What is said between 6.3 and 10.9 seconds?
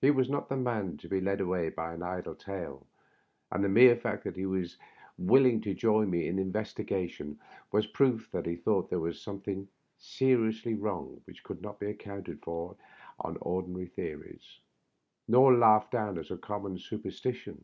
the investigation was proof that he thought there was something seriously